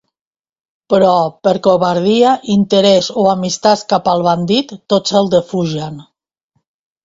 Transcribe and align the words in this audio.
Però, 0.93 1.11
per 1.47 1.53
covardia, 1.67 2.31
interès 2.55 3.11
o 3.25 3.27
amistat 3.35 3.87
cap 3.95 4.11
al 4.17 4.27
bandit, 4.31 4.77
tots 4.95 5.15
el 5.23 5.33
defugen. 5.39 6.05